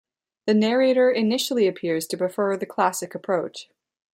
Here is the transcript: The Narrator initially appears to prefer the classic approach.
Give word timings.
The 0.47 0.55
Narrator 0.55 1.11
initially 1.11 1.67
appears 1.67 2.07
to 2.07 2.17
prefer 2.17 2.57
the 2.57 2.65
classic 2.65 3.13
approach. 3.13 3.69